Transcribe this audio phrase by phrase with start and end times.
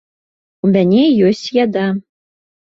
[0.67, 1.87] У мяне ёсць яда.